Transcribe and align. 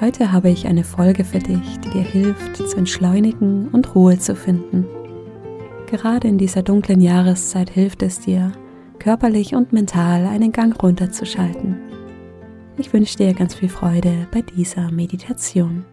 Heute 0.00 0.30
habe 0.30 0.48
ich 0.48 0.68
eine 0.68 0.84
Folge 0.84 1.24
für 1.24 1.40
dich, 1.40 1.80
die 1.80 1.90
dir 1.90 2.02
hilft, 2.02 2.56
zu 2.56 2.76
entschleunigen 2.76 3.66
und 3.70 3.96
Ruhe 3.96 4.16
zu 4.16 4.36
finden. 4.36 4.86
Gerade 5.88 6.28
in 6.28 6.38
dieser 6.38 6.62
dunklen 6.62 7.00
Jahreszeit 7.00 7.68
hilft 7.68 8.04
es 8.04 8.20
dir, 8.20 8.52
körperlich 9.00 9.56
und 9.56 9.72
mental 9.72 10.26
einen 10.26 10.52
Gang 10.52 10.80
runterzuschalten. 10.80 11.76
Ich 12.76 12.92
wünsche 12.92 13.16
dir 13.16 13.34
ganz 13.34 13.56
viel 13.56 13.68
Freude 13.68 14.28
bei 14.30 14.42
dieser 14.42 14.92
Meditation. 14.92 15.84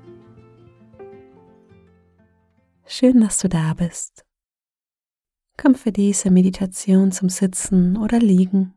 Schön, 2.86 3.22
dass 3.22 3.40
du 3.40 3.50
da 3.50 3.74
bist. 3.74 4.24
Komm 5.58 5.74
für 5.74 5.92
diese 5.92 6.30
Meditation 6.30 7.12
zum 7.12 7.30
Sitzen 7.30 7.98
oder 7.98 8.20
Liegen. 8.20 8.76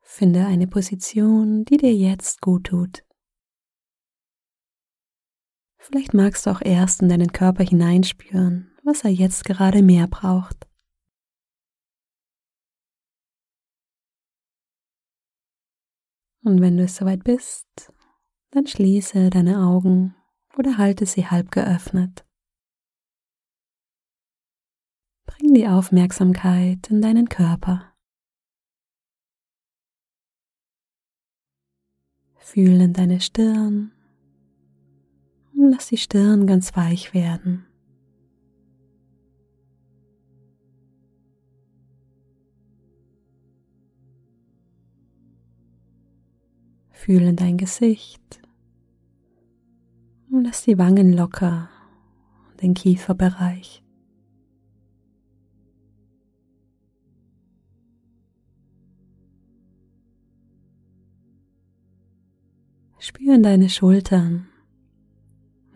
Finde 0.00 0.46
eine 0.46 0.68
Position, 0.68 1.64
die 1.64 1.78
dir 1.78 1.92
jetzt 1.92 2.40
gut 2.40 2.68
tut. 2.68 3.02
Vielleicht 5.82 6.12
magst 6.12 6.44
du 6.44 6.50
auch 6.50 6.60
erst 6.60 7.00
in 7.00 7.08
deinen 7.08 7.32
Körper 7.32 7.64
hineinspüren, 7.64 8.70
was 8.84 9.02
er 9.02 9.10
jetzt 9.10 9.44
gerade 9.44 9.82
mehr 9.82 10.06
braucht. 10.06 10.68
Und 16.44 16.60
wenn 16.60 16.76
du 16.76 16.84
es 16.84 16.96
soweit 16.96 17.24
bist, 17.24 17.66
dann 18.50 18.66
schließe 18.66 19.30
deine 19.30 19.66
Augen 19.66 20.14
oder 20.56 20.76
halte 20.76 21.06
sie 21.06 21.26
halb 21.26 21.50
geöffnet. 21.50 22.26
Bring 25.24 25.54
die 25.54 25.66
Aufmerksamkeit 25.66 26.90
in 26.90 27.00
deinen 27.00 27.28
Körper. 27.28 27.94
Fühl 32.36 32.80
in 32.80 32.92
deine 32.92 33.20
Stirn 33.20 33.92
und 35.60 35.72
lass 35.72 35.88
die 35.88 35.98
Stirn 35.98 36.46
ganz 36.46 36.74
weich 36.74 37.12
werden. 37.12 37.66
Fühl 46.92 47.22
in 47.22 47.36
dein 47.36 47.58
Gesicht 47.58 48.40
und 50.30 50.44
lass 50.44 50.64
die 50.64 50.78
Wangen 50.78 51.12
locker 51.12 51.68
und 52.50 52.62
den 52.62 52.74
Kieferbereich. 52.74 53.82
Spür 62.98 63.34
in 63.34 63.42
deine 63.42 63.70
Schultern 63.70 64.49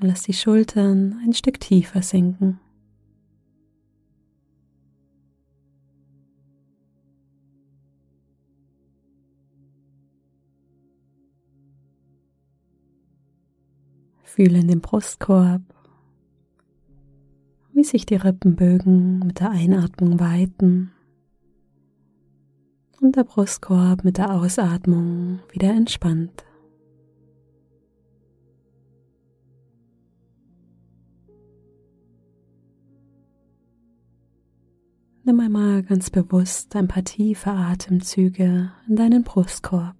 lass 0.04 0.22
die 0.22 0.32
Schultern 0.32 1.20
ein 1.24 1.32
Stück 1.32 1.60
tiefer 1.60 2.02
sinken. 2.02 2.60
Fühle 14.22 14.58
in 14.58 14.66
den 14.66 14.80
Brustkorb, 14.80 15.62
wie 17.72 17.84
sich 17.84 18.04
die 18.04 18.16
Rippenbögen 18.16 19.20
mit 19.20 19.38
der 19.38 19.50
Einatmung 19.50 20.18
weiten 20.18 20.90
und 23.00 23.14
der 23.14 23.24
Brustkorb 23.24 24.02
mit 24.02 24.18
der 24.18 24.32
Ausatmung 24.32 25.38
wieder 25.52 25.70
entspannt. 25.70 26.43
Nimm 35.26 35.40
einmal 35.40 35.82
ganz 35.82 36.10
bewusst 36.10 36.76
ein 36.76 36.86
paar 36.86 37.02
tiefe 37.02 37.50
Atemzüge 37.50 38.70
in 38.86 38.96
deinen 38.96 39.24
Brustkorb. 39.24 39.96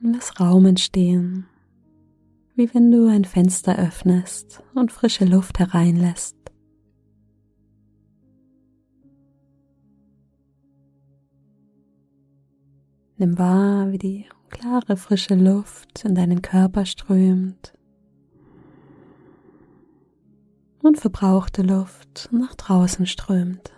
Lass 0.00 0.40
Raum 0.40 0.66
entstehen, 0.66 1.46
wie 2.56 2.74
wenn 2.74 2.90
du 2.90 3.06
ein 3.06 3.24
Fenster 3.24 3.78
öffnest 3.78 4.64
und 4.74 4.90
frische 4.90 5.24
Luft 5.24 5.60
hereinlässt. 5.60 6.36
Nimm 13.16 13.38
wahr, 13.38 13.92
wie 13.92 13.98
die 13.98 14.26
klare, 14.48 14.96
frische 14.96 15.36
Luft 15.36 16.04
in 16.04 16.16
deinen 16.16 16.42
Körper 16.42 16.84
strömt 16.84 17.77
und 20.88 20.98
verbrauchte 20.98 21.60
Luft 21.60 22.30
nach 22.32 22.54
draußen 22.54 23.06
strömt. 23.06 23.72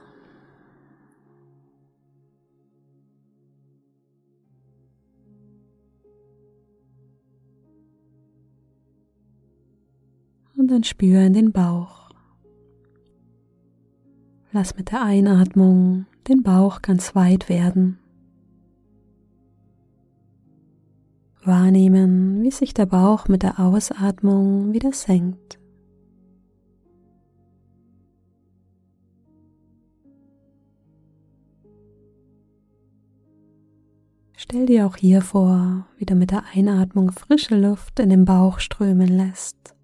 Und 10.56 10.68
dann 10.68 10.84
spüre 10.84 11.26
in 11.26 11.32
den 11.32 11.52
Bauch. 11.52 12.10
Lass 14.52 14.76
mit 14.76 14.92
der 14.92 15.02
Einatmung 15.02 16.06
den 16.28 16.42
Bauch 16.42 16.80
ganz 16.80 17.16
weit 17.16 17.48
werden. 17.48 17.98
Wahrnehmen, 21.42 22.42
wie 22.42 22.50
sich 22.50 22.72
der 22.72 22.86
Bauch 22.86 23.26
mit 23.26 23.42
der 23.42 23.58
Ausatmung 23.58 24.72
wieder 24.72 24.92
senkt. 24.92 25.59
Stell 34.50 34.66
dir 34.66 34.84
auch 34.84 34.96
hier 34.96 35.22
vor, 35.22 35.86
wie 35.96 36.04
du 36.04 36.16
mit 36.16 36.32
der 36.32 36.42
Einatmung 36.52 37.12
frische 37.12 37.56
Luft 37.56 38.00
in 38.00 38.10
den 38.10 38.24
Bauch 38.24 38.58
strömen 38.58 39.06
lässt. 39.06 39.76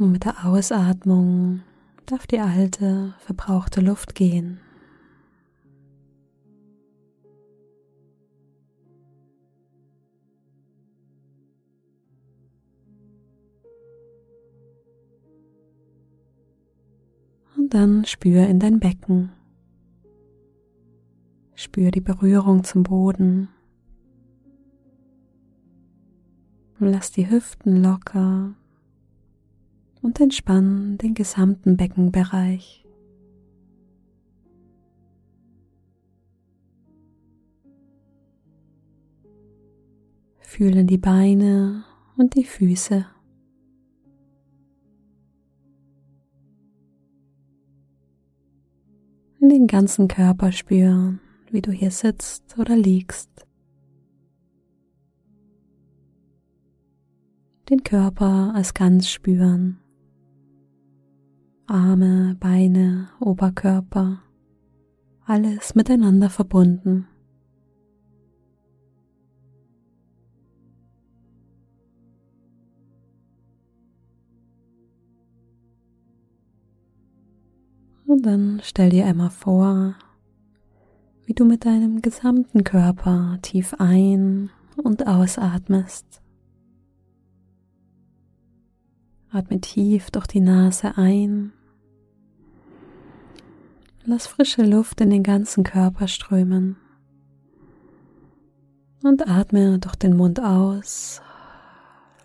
Und 0.00 0.10
mit 0.10 0.24
der 0.24 0.44
Ausatmung 0.44 1.62
darf 2.06 2.26
die 2.26 2.40
alte, 2.40 3.14
verbrauchte 3.20 3.80
Luft 3.80 4.16
gehen. 4.16 4.58
Und 17.56 17.74
dann 17.74 18.04
spür 18.06 18.48
in 18.48 18.58
dein 18.58 18.80
Becken. 18.80 19.30
Spür 21.70 21.92
die 21.92 22.00
Berührung 22.00 22.64
zum 22.64 22.82
Boden. 22.82 23.48
Lass 26.80 27.12
die 27.12 27.30
Hüften 27.30 27.80
locker 27.80 28.56
und 30.02 30.18
entspann 30.18 30.98
den 30.98 31.14
gesamten 31.14 31.76
Beckenbereich. 31.76 32.84
Fühlen 40.40 40.88
die 40.88 40.98
Beine 40.98 41.84
und 42.16 42.34
die 42.34 42.42
Füße. 42.42 43.06
In 49.38 49.48
den 49.48 49.68
ganzen 49.68 50.08
Körper 50.08 50.50
spüren 50.50 51.20
wie 51.52 51.62
du 51.62 51.72
hier 51.72 51.90
sitzt 51.90 52.58
oder 52.58 52.76
liegst. 52.76 53.30
Den 57.68 57.84
Körper 57.84 58.52
als 58.54 58.74
ganz 58.74 59.08
spüren. 59.08 59.78
Arme, 61.66 62.36
Beine, 62.40 63.10
Oberkörper, 63.20 64.22
alles 65.24 65.76
miteinander 65.76 66.28
verbunden. 66.28 67.06
Und 78.04 78.26
dann 78.26 78.60
stell 78.64 78.90
dir 78.90 79.06
einmal 79.06 79.30
vor, 79.30 79.94
wie 81.30 81.34
du 81.34 81.44
mit 81.44 81.64
deinem 81.64 82.02
gesamten 82.02 82.64
Körper 82.64 83.38
tief 83.40 83.76
ein- 83.78 84.50
und 84.76 85.06
ausatmest. 85.06 86.20
Atme 89.30 89.60
tief 89.60 90.10
durch 90.10 90.26
die 90.26 90.40
Nase 90.40 90.98
ein. 90.98 91.52
Lass 94.04 94.26
frische 94.26 94.64
Luft 94.64 95.00
in 95.00 95.10
den 95.10 95.22
ganzen 95.22 95.62
Körper 95.62 96.08
strömen. 96.08 96.74
Und 99.04 99.28
atme 99.28 99.78
durch 99.78 99.94
den 99.94 100.16
Mund 100.16 100.42
aus. 100.42 101.22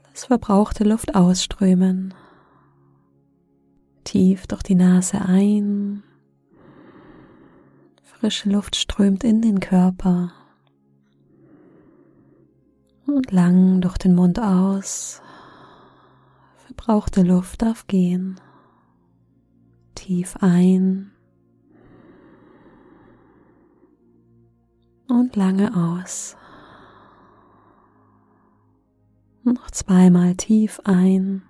Lass 0.09 0.25
verbrauchte 0.25 0.83
Luft 0.83 1.13
ausströmen. 1.13 2.15
Tief 4.03 4.47
durch 4.47 4.63
die 4.63 4.73
Nase 4.73 5.21
ein. 5.21 6.01
Frische 8.25 8.50
Luft 8.50 8.75
strömt 8.75 9.24
in 9.24 9.44
den 9.44 9.60
Körper. 9.60 10.31
Und 13.06 13.31
lang 13.31 13.81
durch 13.81 14.00
den 14.00 14.16
Mund 14.16 14.39
aus. 14.39 15.22
Verbrauchte 16.66 17.22
Luft 17.22 17.62
darf 17.62 17.86
gehen. 17.86 18.42
Tief 19.94 20.38
ein. 20.42 21.12
Und 25.07 25.36
lange 25.36 25.75
aus. 25.75 26.36
Noch 29.44 29.69
zweimal 29.69 30.33
tief 30.33 30.81
ein. 30.83 31.44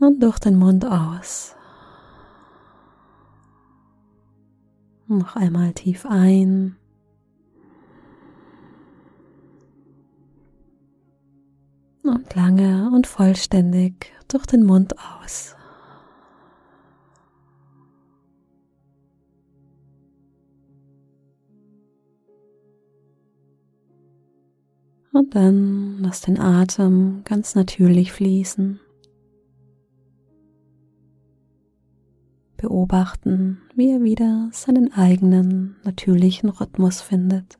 und 0.00 0.22
durch 0.22 0.38
den 0.38 0.58
Mund 0.58 0.84
aus. 0.84 1.56
Noch 5.06 5.36
einmal 5.36 5.72
tief 5.74 6.06
ein. 6.06 6.76
Und 12.02 12.34
lange 12.34 12.90
und 12.94 13.06
vollständig 13.06 14.12
durch 14.28 14.46
den 14.46 14.64
Mund 14.64 14.94
aus. 14.98 15.56
Und 25.12 25.34
dann 25.36 25.98
lass 26.00 26.22
den 26.22 26.40
Atem 26.40 27.22
ganz 27.24 27.54
natürlich 27.54 28.10
fließen. 28.12 28.80
Beobachten, 32.64 33.60
wie 33.74 33.90
er 33.90 34.02
wieder 34.02 34.48
seinen 34.50 34.90
eigenen 34.94 35.76
natürlichen 35.84 36.48
Rhythmus 36.48 37.02
findet. 37.02 37.58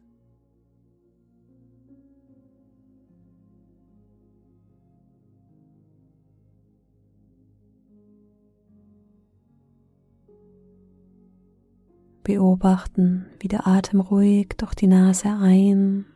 Beobachten, 12.23 13.27
wie 13.41 13.49
der 13.49 13.67
Atem 13.67 14.01
ruhig 14.01 14.55
durch 14.57 14.75
die 14.75 14.87
Nase 14.87 15.29
ein 15.29 16.07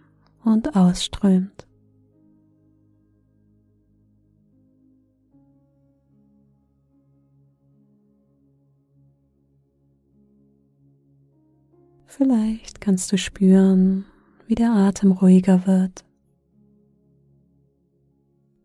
und 0.43 0.75
ausströmt. 0.75 1.68
Vielleicht 12.19 12.81
kannst 12.81 13.13
du 13.13 13.17
spüren, 13.17 14.05
wie 14.49 14.57
der 14.57 14.73
Atem 14.73 15.13
ruhiger 15.13 15.69
wird, 15.69 16.05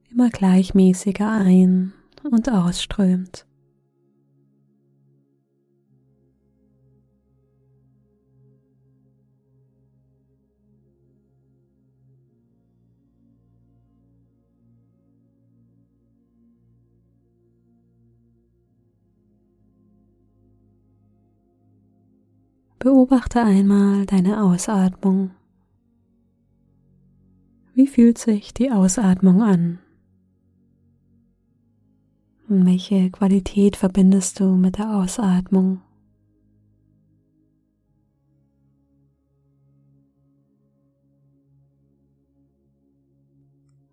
immer 0.10 0.32
gleichmäßiger 0.32 1.30
ein- 1.30 1.94
und 2.24 2.52
ausströmt. 2.52 3.46
Beobachte 22.83 23.41
einmal 23.41 24.06
deine 24.06 24.44
Ausatmung. 24.44 25.31
Wie 27.74 27.88
fühlt 27.88 28.18
sich 28.18 28.53
die 28.53 28.71
Ausatmung 28.71 29.41
an? 29.41 29.80
Und 32.50 32.65
welche 32.65 33.09
Qualität 33.09 33.77
verbindest 33.77 34.41
du 34.41 34.57
mit 34.57 34.80
der 34.80 34.97
Ausatmung? 34.97 35.80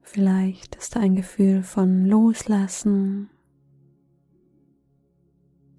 Vielleicht 0.02 0.74
ist 0.74 0.96
da 0.96 1.00
ein 1.00 1.14
Gefühl 1.14 1.62
von 1.62 2.06
Loslassen, 2.06 3.30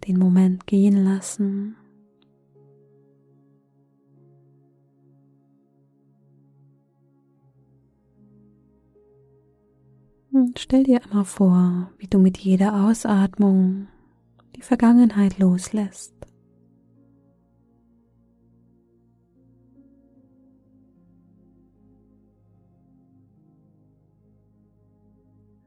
den 0.08 0.18
Moment 0.18 0.66
gehen 0.66 1.04
lassen. 1.04 1.76
Und 10.34 10.60
stell 10.60 10.84
dir 10.84 11.04
einmal 11.04 11.26
vor, 11.26 11.92
wie 11.98 12.08
du 12.08 12.18
mit 12.18 12.38
jeder 12.38 12.86
Ausatmung 12.86 13.88
die 14.56 14.62
Vergangenheit 14.62 15.40
loslässt. 15.40 16.14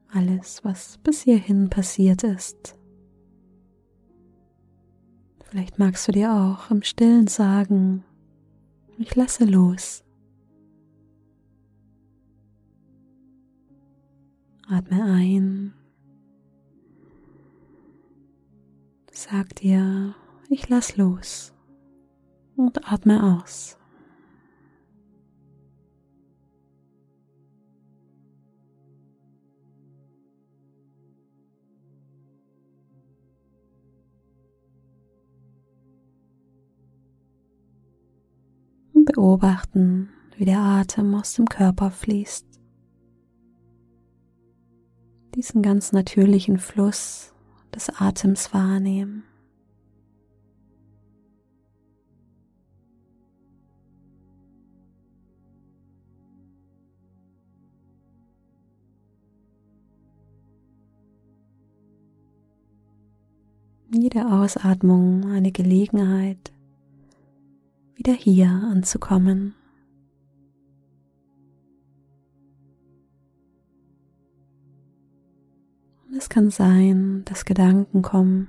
Alles, 0.08 0.64
was 0.64 0.96
bis 0.98 1.22
hierhin 1.22 1.68
passiert 1.68 2.22
ist. 2.22 2.78
Vielleicht 5.44 5.78
magst 5.78 6.08
du 6.08 6.12
dir 6.12 6.32
auch 6.32 6.70
im 6.70 6.82
stillen 6.82 7.26
sagen, 7.26 8.04
ich 8.96 9.14
lasse 9.14 9.44
los. 9.44 10.03
Atme 14.66 15.04
ein. 15.04 15.74
Sag 19.10 19.54
dir, 19.56 20.14
ich 20.48 20.68
lass 20.70 20.96
los. 20.96 21.52
Und 22.56 22.90
atme 22.90 23.40
aus. 23.40 23.78
Beobachten, 38.94 40.08
wie 40.36 40.46
der 40.46 40.60
Atem 40.60 41.14
aus 41.14 41.34
dem 41.34 41.46
Körper 41.46 41.90
fließt 41.90 42.53
diesen 45.34 45.62
ganz 45.62 45.92
natürlichen 45.92 46.58
Fluss 46.58 47.32
des 47.74 47.90
Atems 47.90 48.54
wahrnehmen. 48.54 49.24
Jede 63.90 64.26
Ausatmung 64.26 65.30
eine 65.30 65.52
Gelegenheit, 65.52 66.52
wieder 67.94 68.12
hier 68.12 68.48
anzukommen. 68.48 69.54
Es 76.16 76.28
kann 76.28 76.50
sein, 76.50 77.24
dass 77.24 77.44
Gedanken 77.44 78.02
kommen, 78.02 78.48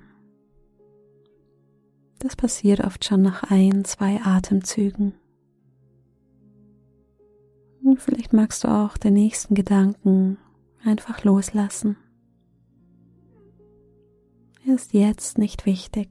Das 2.19 2.35
passiert 2.35 2.79
oft 2.83 3.05
schon 3.05 3.21
nach 3.21 3.43
ein, 3.51 3.85
zwei 3.85 4.19
Atemzügen. 4.23 5.13
Und 7.83 8.01
vielleicht 8.01 8.33
magst 8.33 8.63
du 8.63 8.67
auch 8.67 8.97
den 8.97 9.13
nächsten 9.13 9.53
Gedanken 9.53 10.37
einfach 10.83 11.23
loslassen. 11.23 11.97
Er 14.65 14.73
ist 14.73 14.93
jetzt 14.93 15.37
nicht 15.37 15.67
wichtig. 15.67 16.09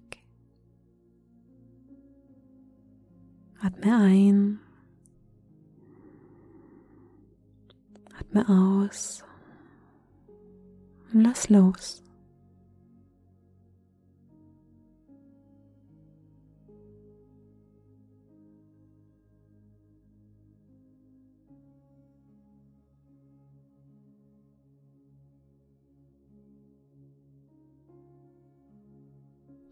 Atme 3.61 3.96
ein. 3.96 4.61
Atme 8.20 8.49
aus. 8.49 9.25
Und 11.14 11.21
lass 11.23 11.49
los. 11.49 12.02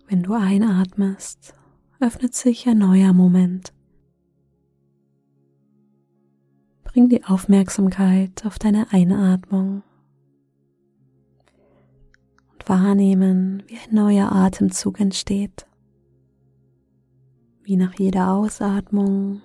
Wenn 0.07 0.23
du 0.23 0.35
einatmest, 0.35 1.55
öffnet 1.99 2.35
sich 2.35 2.69
ein 2.69 2.79
neuer 2.79 3.13
Moment. 3.13 3.73
Bring 6.85 7.09
die 7.09 7.25
Aufmerksamkeit 7.25 8.47
auf 8.47 8.61
deine 8.61 8.93
Einatmung 8.93 9.83
wahrnehmen, 12.69 13.63
wie 13.67 13.77
ein 13.77 13.95
neuer 13.95 14.33
Atemzug 14.33 15.01
entsteht. 15.01 15.67
Wie 17.63 17.77
nach 17.77 17.95
jeder 17.99 18.33
Ausatmung 18.33 19.43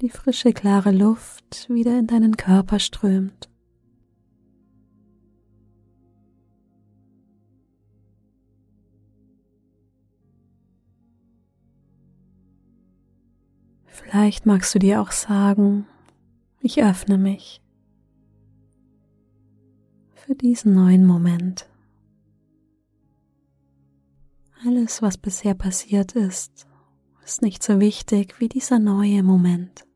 die 0.00 0.10
frische, 0.10 0.52
klare 0.52 0.92
Luft 0.92 1.68
wieder 1.68 1.98
in 1.98 2.06
deinen 2.06 2.36
Körper 2.36 2.78
strömt. 2.78 3.48
Vielleicht 13.86 14.46
magst 14.46 14.74
du 14.74 14.78
dir 14.78 15.02
auch 15.02 15.10
sagen, 15.10 15.86
ich 16.60 16.82
öffne 16.82 17.18
mich 17.18 17.60
für 20.14 20.34
diesen 20.34 20.74
neuen 20.74 21.04
Moment. 21.04 21.68
Alles, 24.66 25.02
was 25.02 25.16
bisher 25.16 25.54
passiert 25.54 26.12
ist, 26.12 26.66
ist 27.24 27.42
nicht 27.42 27.62
so 27.62 27.78
wichtig 27.78 28.40
wie 28.40 28.48
dieser 28.48 28.78
neue 28.78 29.22
Moment. 29.22 29.87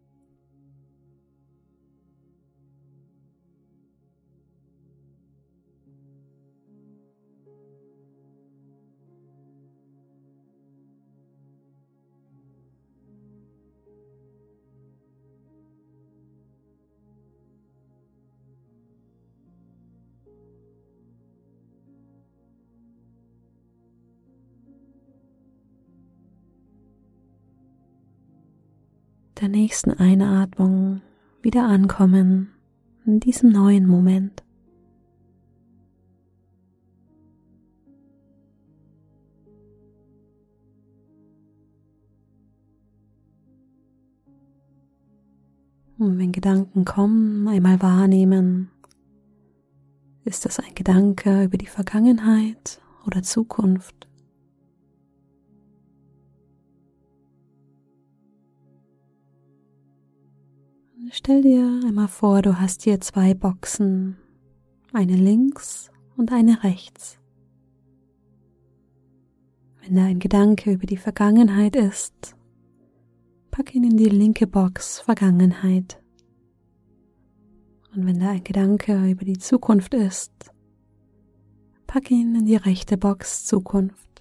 Der 29.43 29.49
nächsten 29.49 29.91
Einatmung 29.91 31.03
wieder 31.43 31.65
ankommen 31.65 32.53
in 33.05 33.19
diesem 33.19 33.51
neuen 33.51 33.89
Moment. 33.89 34.45
Und 45.99 46.19
wenn 46.19 46.31
Gedanken 46.31 46.85
kommen, 46.85 47.49
einmal 47.49 47.83
wahrnehmen, 47.83 48.71
ist 50.25 50.45
das 50.45 50.61
ein 50.61 50.75
Gedanke 50.77 51.45
über 51.45 51.59
die 51.59 51.67
Vergangenheit 51.67 52.81
oder 53.07 53.25
Zukunft? 53.25 54.12
Stell 61.15 61.43
dir 61.43 61.83
einmal 61.87 62.09
vor, 62.09 62.41
du 62.41 62.59
hast 62.59 62.85
hier 62.85 62.99
zwei 63.03 63.35
Boxen, 63.35 64.17
eine 64.95 65.15
links 65.15 65.91
und 66.17 66.33
eine 66.33 66.65
rechts. 66.65 67.19
Wenn 69.83 69.97
da 69.97 70.05
ein 70.05 70.21
Gedanke 70.21 70.73
über 70.73 70.87
die 70.87 70.97
Vergangenheit 70.97 71.77
ist, 71.77 72.35
pack 73.51 73.75
ihn 73.75 73.85
in 73.85 73.99
die 73.99 74.09
linke 74.09 74.47
Box 74.47 75.01
Vergangenheit. 75.01 76.03
Und 77.95 78.07
wenn 78.07 78.19
da 78.19 78.31
ein 78.31 78.43
Gedanke 78.43 79.11
über 79.11 79.27
die 79.27 79.39
Zukunft 79.39 79.93
ist, 79.93 80.33
pack 81.87 82.11
ihn 82.11 82.35
in 82.37 82.47
die 82.47 82.57
rechte 82.57 82.97
Box 82.97 83.45
Zukunft. 83.45 84.12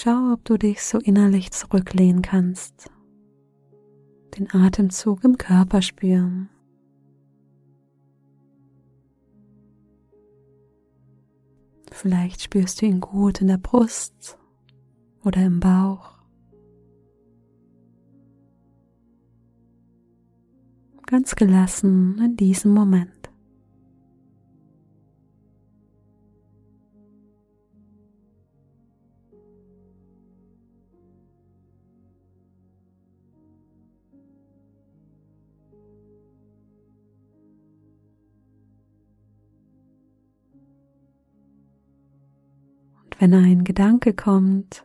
Schau, 0.00 0.32
ob 0.32 0.44
du 0.44 0.56
dich 0.56 0.84
so 0.84 0.98
innerlich 0.98 1.50
zurücklehnen 1.50 2.22
kannst. 2.22 2.88
Den 4.38 4.48
Atemzug 4.54 5.24
im 5.24 5.36
Körper 5.38 5.82
spüren. 5.82 6.48
Vielleicht 11.90 12.42
spürst 12.42 12.80
du 12.80 12.86
ihn 12.86 13.00
gut 13.00 13.40
in 13.40 13.48
der 13.48 13.58
Brust 13.58 14.38
oder 15.24 15.44
im 15.44 15.58
Bauch. 15.58 16.12
Ganz 21.06 21.34
gelassen 21.34 22.20
in 22.22 22.36
diesem 22.36 22.72
Moment. 22.72 23.27
Wenn 43.18 43.34
ein 43.34 43.64
Gedanke 43.64 44.14
kommt, 44.14 44.84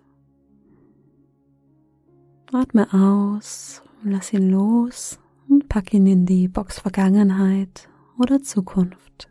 atme 2.52 2.92
aus, 2.92 3.84
lass 4.04 4.34
ihn 4.34 4.50
los 4.50 5.20
und 5.48 5.70
pack 5.70 5.94
ihn 5.94 6.08
in 6.08 6.26
die 6.26 6.48
Box 6.48 6.80
Vergangenheit 6.80 7.90
oder 8.18 8.42
Zukunft. 8.42 9.30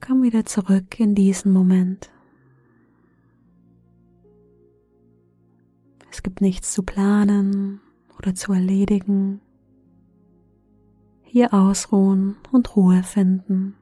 Komm 0.00 0.24
wieder 0.24 0.44
zurück 0.44 0.98
in 0.98 1.14
diesen 1.14 1.52
Moment. 1.52 2.10
Es 6.10 6.24
gibt 6.24 6.40
nichts 6.40 6.74
zu 6.74 6.82
planen 6.82 7.80
oder 8.18 8.34
zu 8.34 8.52
erledigen 8.52 9.40
hier 11.32 11.54
ausruhen 11.54 12.34
und 12.50 12.74
Ruhe 12.74 13.04
finden. 13.04 13.76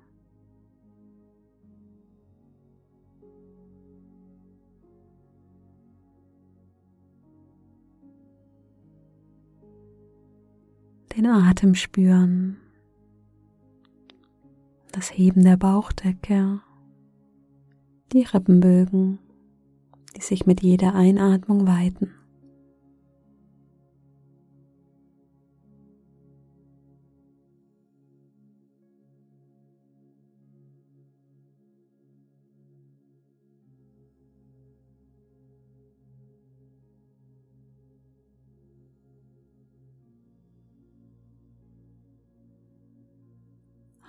Den 11.17 11.25
Atem 11.25 11.75
spüren, 11.75 12.59
das 14.93 15.11
Heben 15.11 15.43
der 15.43 15.57
Bauchdecke, 15.57 16.61
die 18.13 18.25
Rippenbögen, 18.25 19.21
die 20.15 20.21
sich 20.21 20.45
mit 20.45 20.63
jeder 20.63 20.95
Einatmung 20.95 21.67
weiten. 21.67 22.18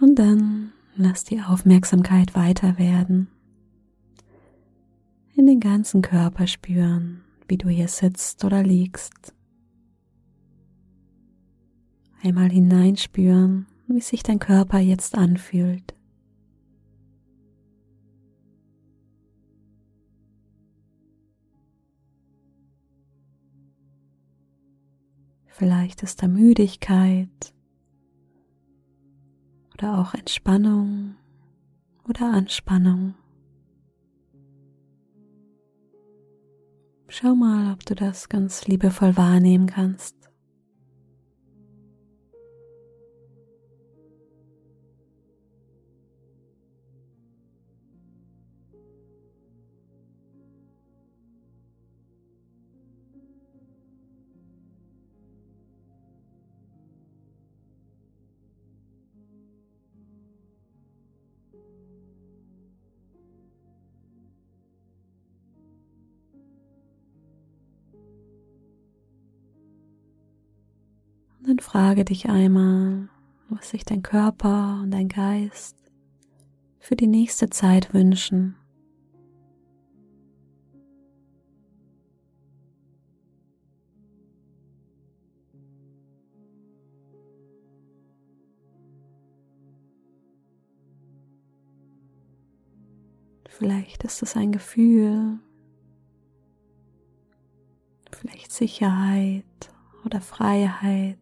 Und 0.01 0.15
dann 0.15 0.71
lass 0.95 1.23
die 1.23 1.41
Aufmerksamkeit 1.41 2.35
weiter 2.35 2.77
werden. 2.77 3.27
In 5.35 5.45
den 5.45 5.59
ganzen 5.59 6.01
Körper 6.01 6.47
spüren, 6.47 7.21
wie 7.47 7.57
du 7.57 7.69
hier 7.69 7.87
sitzt 7.87 8.43
oder 8.45 8.63
liegst. 8.63 9.33
Einmal 12.21 12.49
hineinspüren, 12.49 13.65
wie 13.87 14.01
sich 14.01 14.23
dein 14.23 14.39
Körper 14.39 14.79
jetzt 14.79 15.15
anfühlt. 15.15 15.95
Vielleicht 25.47 26.03
ist 26.03 26.23
da 26.23 26.27
Müdigkeit 26.29 27.53
oder 29.79 29.97
auch 29.99 30.13
Entspannung 30.13 31.15
oder 32.07 32.33
Anspannung. 32.33 33.15
Schau 37.07 37.33
mal, 37.33 37.73
ob 37.73 37.85
du 37.85 37.95
das 37.95 38.29
ganz 38.29 38.67
liebevoll 38.67 39.15
wahrnehmen 39.15 39.67
kannst. 39.67 40.18
Und 71.39 71.47
dann 71.47 71.59
frage 71.59 72.03
dich 72.03 72.27
einmal, 72.29 73.09
was 73.49 73.69
sich 73.69 73.85
dein 73.85 74.03
Körper 74.03 74.81
und 74.83 74.91
dein 74.91 75.07
Geist 75.07 75.77
für 76.79 76.95
die 76.95 77.07
nächste 77.07 77.49
Zeit 77.49 77.93
wünschen. 77.93 78.58
Vielleicht 93.59 94.05
ist 94.05 94.23
es 94.23 94.37
ein 94.37 94.53
Gefühl, 94.53 95.37
vielleicht 98.09 98.53
Sicherheit 98.53 99.43
oder 100.05 100.21
Freiheit 100.21 101.17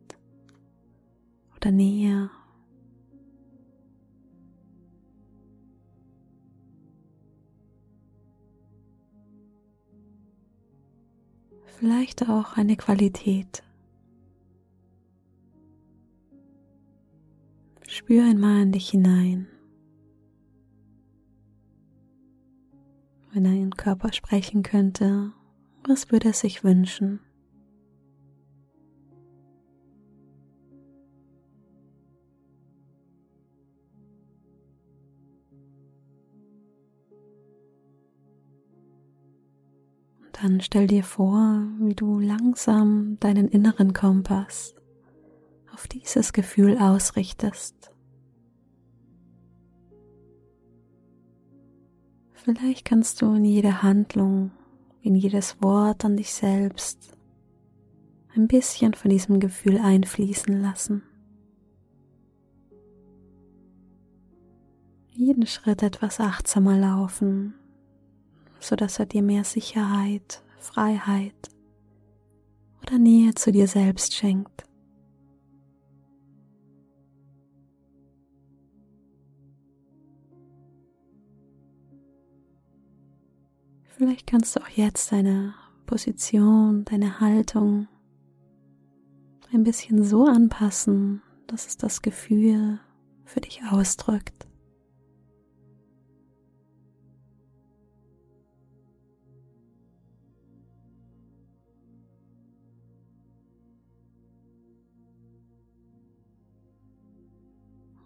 oder 1.56 1.72
Nähe. 1.72 2.30
Vielleicht 11.80 12.30
auch 12.30 12.56
eine 12.56 12.78
Qualität. 12.78 13.64
Spür 17.88 18.26
einmal 18.26 18.62
in 18.62 18.74
dich 18.74 18.92
hinein. 18.92 19.48
Wenn 23.38 23.44
dein 23.44 23.70
Körper 23.70 24.12
sprechen 24.14 24.64
könnte, 24.64 25.32
was 25.84 26.12
würde 26.12 26.30
er 26.30 26.34
sich 26.34 26.64
wünschen? 26.64 27.20
Dann 40.32 40.60
stell 40.62 40.88
dir 40.88 41.04
vor, 41.04 41.62
wie 41.78 41.94
du 41.94 42.20
langsam 42.20 43.18
deinen 43.20 43.50
inneren 43.50 43.94
Kompass 43.94 44.74
auf 45.72 45.86
dieses 45.88 46.34
Gefühl 46.34 46.80
ausrichtest. 46.80 47.92
Vielleicht 52.48 52.86
kannst 52.86 53.22
du 53.22 53.34
in 53.34 53.44
jede 53.44 53.84
Handlung, 53.84 54.52
in 55.02 55.16
jedes 55.16 55.62
Wort 55.62 56.06
an 56.06 56.16
dich 56.16 56.34
selbst 56.34 57.12
ein 58.34 58.48
bisschen 58.48 58.94
von 58.94 59.12
diesem 59.12 59.42
Gefühl 59.42 59.78
einfließen 59.78 60.62
lassen. 60.62 61.04
Jeden 65.12 65.46
Schritt 65.46 65.84
etwas 65.84 66.22
achtsamer 66.22 66.78
laufen 66.78 67.54
so 68.60 68.78
dass 68.78 68.98
er 68.98 69.06
dir 69.06 69.22
mehr 69.22 69.44
Sicherheit, 69.44 70.42
Freiheit 70.58 71.50
oder 72.82 72.98
Nähe 72.98 73.36
zu 73.36 73.52
dir 73.52 73.68
selbst 73.68 74.14
schenkt. 74.14 74.67
Vielleicht 83.98 84.28
kannst 84.28 84.56
du 84.56 84.60
auch 84.60 84.70
jetzt 84.70 85.12
deine 85.12 85.56
Position, 85.88 86.86
deine 86.86 87.20
Haltung 87.20 87.88
ein 89.52 89.64
bisschen 89.64 90.04
so 90.04 90.26
anpassen, 90.26 91.24
dass 91.48 91.66
es 91.66 91.78
das 91.78 92.04
Gefühl 92.04 92.80
für 93.26 93.42
dich 93.42 93.64
ausdrückt. 93.72 94.48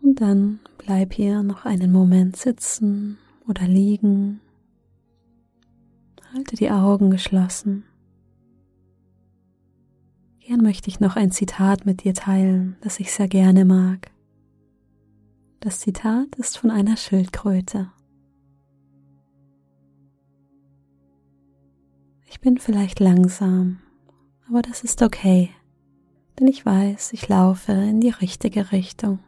Und 0.01 0.21
dann 0.21 0.61
bleib 0.77 1.11
hier 1.13 1.43
noch 1.43 1.65
einen 1.65 1.91
Moment 1.91 2.37
sitzen 2.37 3.17
oder 3.45 3.67
liegen. 3.67 4.39
Halte 6.51 6.65
die 6.65 6.71
Augen 6.71 7.11
geschlossen. 7.11 7.85
Gern 10.41 10.59
möchte 10.61 10.89
ich 10.89 10.99
noch 10.99 11.15
ein 11.15 11.31
Zitat 11.31 11.85
mit 11.85 12.03
dir 12.03 12.13
teilen, 12.13 12.75
das 12.81 12.99
ich 12.99 13.13
sehr 13.13 13.29
gerne 13.29 13.63
mag. 13.63 14.11
Das 15.61 15.79
Zitat 15.79 16.35
ist 16.35 16.57
von 16.57 16.69
einer 16.69 16.97
Schildkröte. 16.97 17.89
Ich 22.25 22.41
bin 22.41 22.57
vielleicht 22.57 22.99
langsam, 22.99 23.79
aber 24.49 24.61
das 24.61 24.83
ist 24.83 25.01
okay, 25.01 25.51
denn 26.37 26.47
ich 26.47 26.65
weiß, 26.65 27.13
ich 27.13 27.29
laufe 27.29 27.71
in 27.71 28.01
die 28.01 28.09
richtige 28.09 28.73
Richtung. 28.73 29.19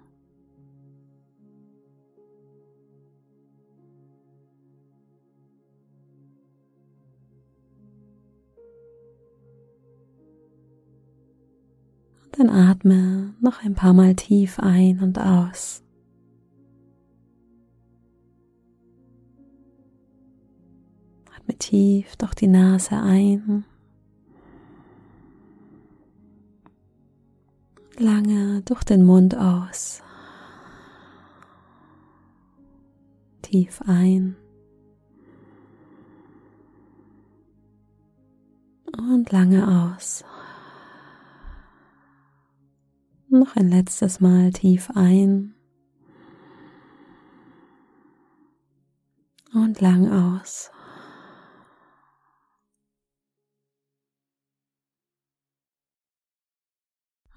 Dann 12.35 12.49
atme 12.49 13.35
noch 13.41 13.63
ein 13.63 13.75
paar 13.75 13.93
Mal 13.93 14.15
tief 14.15 14.57
ein 14.57 14.99
und 15.01 15.19
aus. 15.19 15.83
Atme 21.35 21.55
tief 21.59 22.15
durch 22.15 22.33
die 22.33 22.47
Nase 22.47 22.95
ein. 22.95 23.65
Lange 27.99 28.63
durch 28.63 28.83
den 28.83 29.03
Mund 29.03 29.37
aus. 29.37 30.01
Tief 33.43 33.79
ein. 33.85 34.35
Und 38.97 39.31
lange 39.31 39.93
aus. 39.95 40.23
Noch 43.33 43.55
ein 43.55 43.69
letztes 43.69 44.19
Mal 44.19 44.51
tief 44.51 44.91
ein 44.93 45.55
und 49.55 49.81
lang 49.81 50.07
aus. 50.07 50.69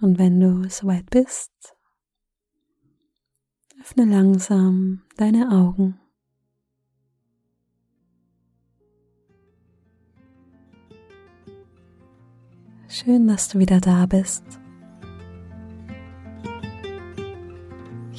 Und 0.03 0.19
wenn 0.19 0.39
du 0.39 0.69
soweit 0.69 1.09
bist, 1.09 1.51
Öffne 3.81 4.05
langsam 4.05 5.03
deine 5.17 5.51
Augen. 5.51 5.99
Schön, 12.87 13.27
dass 13.27 13.49
du 13.49 13.59
wieder 13.59 13.81
da 13.81 14.05
bist. 14.05 14.45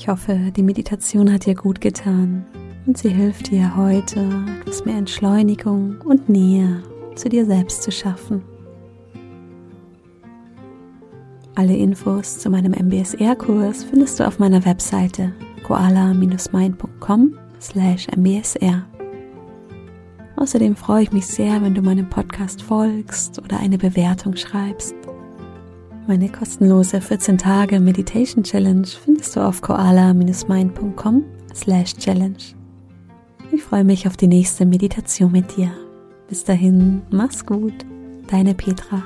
Ich 0.07 0.11
hoffe, 0.13 0.53
die 0.55 0.63
Meditation 0.63 1.33
hat 1.33 1.45
dir 1.45 1.53
gut 1.53 1.81
getan 1.81 2.45
und 2.85 2.97
sie 2.97 3.09
hilft 3.09 3.51
dir 3.51 3.75
heute, 3.75 4.25
etwas 4.61 4.85
mehr 4.85 4.95
Entschleunigung 4.95 5.99
und 6.05 6.29
Nähe 6.29 6.81
zu 7.15 7.27
dir 7.27 7.45
selbst 7.45 7.83
zu 7.83 7.91
schaffen. 7.91 8.41
Alle 11.55 11.75
Infos 11.75 12.39
zu 12.39 12.49
meinem 12.49 12.71
MBSR-Kurs 12.71 13.83
findest 13.83 14.21
du 14.21 14.25
auf 14.25 14.39
meiner 14.39 14.63
Webseite 14.63 15.33
koala-mind.com 15.63 17.37
slash 17.59 18.07
mbsr. 18.15 18.85
Außerdem 20.37 20.77
freue 20.77 21.03
ich 21.03 21.11
mich 21.11 21.27
sehr, 21.27 21.61
wenn 21.61 21.75
du 21.75 21.81
meinem 21.81 22.09
Podcast 22.09 22.61
folgst 22.61 23.39
oder 23.43 23.59
eine 23.59 23.77
Bewertung 23.77 24.37
schreibst. 24.37 24.95
Meine 26.07 26.29
kostenlose 26.29 27.01
14 27.01 27.37
Tage 27.37 27.81
Meditation 27.81 28.41
Challenge 28.41 28.87
findest 28.87 29.35
du 29.35 29.41
auf 29.41 29.61
koala-mind.com 29.61 31.25
slash 31.53 31.95
challenge. 31.97 32.55
Ich 33.51 33.61
freue 33.61 33.83
mich 33.83 34.07
auf 34.07 34.15
die 34.15 34.27
nächste 34.27 34.65
Meditation 34.65 35.33
mit 35.33 35.57
dir. 35.57 35.69
Bis 36.29 36.45
dahin, 36.45 37.01
mach's 37.09 37.45
gut, 37.45 37.73
deine 38.29 38.53
Petra. 38.53 39.03